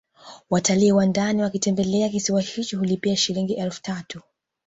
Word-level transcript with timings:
Watalii 0.49 0.91
wa 0.91 1.05
ndani 1.05 1.41
wakitembelea 1.41 2.09
kisiwa 2.09 2.41
hicho 2.41 2.77
hulipa 2.77 3.15
Shilingi 3.15 3.53
elfu 3.53 3.81
tatu 3.81 4.21